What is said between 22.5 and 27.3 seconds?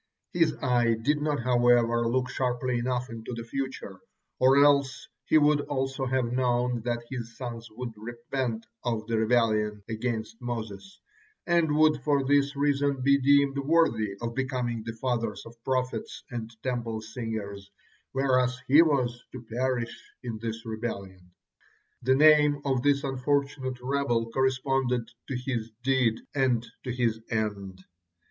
of this unfortunate rebel corresponded to his deed and to his